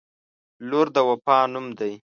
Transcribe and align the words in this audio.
•لور 0.69 0.87
د 0.95 0.97
وفا 1.09 1.37
نوم 1.53 1.67
دی. 1.79 1.93